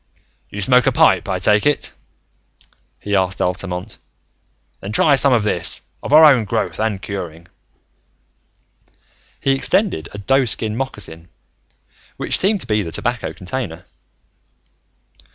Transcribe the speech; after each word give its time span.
"You 0.49 0.61
smoke 0.61 0.87
a 0.87 0.91
pipe, 0.91 1.29
I 1.29 1.37
take 1.37 1.67
it?" 1.67 1.93
he 2.99 3.15
asked 3.15 3.39
Altamont. 3.39 3.99
"Then 4.79 4.91
try 4.93 5.15
some 5.15 5.31
of 5.31 5.43
this, 5.43 5.83
of 6.01 6.11
our 6.11 6.25
own 6.25 6.43
growth 6.43 6.79
and 6.79 6.99
curing." 6.99 7.47
He 9.39 9.51
extended 9.51 10.09
a 10.11 10.17
doeskin 10.17 10.75
moccasin, 10.75 11.29
which 12.17 12.39
seemed 12.39 12.61
to 12.61 12.65
be 12.65 12.81
the 12.81 12.91
tobacco 12.91 13.31
container. 13.31 13.85